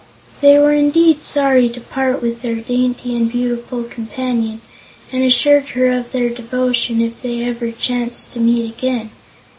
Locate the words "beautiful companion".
3.31-4.61